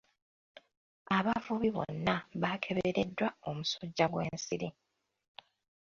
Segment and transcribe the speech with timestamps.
[1.17, 4.69] Abavubi bonna baakebereddwa omusujja gw'ensiri.